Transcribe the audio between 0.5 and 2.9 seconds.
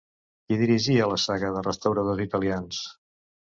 dirigia la saga de restauradors italians?